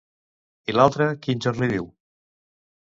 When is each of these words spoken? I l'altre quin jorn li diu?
I 0.71 0.75
l'altre 0.77 1.11
quin 1.27 1.47
jorn 1.47 1.63
li 1.65 1.71
diu? 1.77 1.91